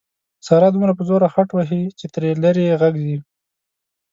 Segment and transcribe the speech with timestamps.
[0.47, 3.17] ساره دومره په زوره خټ وهي چې تر لرې یې غږ ځي.